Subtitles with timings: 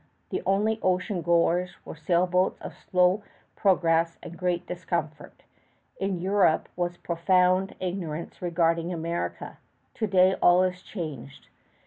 [0.31, 3.21] The only ocean goers were sailboats of slow
[3.55, 5.43] progress and great discomfort.
[5.99, 9.59] In Europe was profound ignorance regarding America;
[9.93, 11.49] to day all is changed.